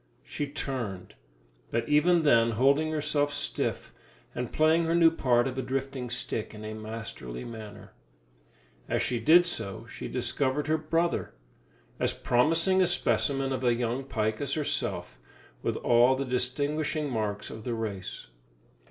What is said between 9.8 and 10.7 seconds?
she discovered